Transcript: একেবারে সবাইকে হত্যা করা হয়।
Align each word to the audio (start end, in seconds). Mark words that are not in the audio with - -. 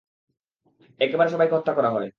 একেবারে 0.99 1.29
সবাইকে 1.29 1.55
হত্যা 1.55 1.73
করা 1.73 1.89
হয়। 1.89 2.09